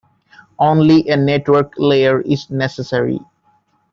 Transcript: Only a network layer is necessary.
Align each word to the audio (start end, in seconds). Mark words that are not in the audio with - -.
Only 0.57 1.07
a 1.09 1.15
network 1.15 1.75
layer 1.77 2.21
is 2.21 2.49
necessary. 2.49 3.19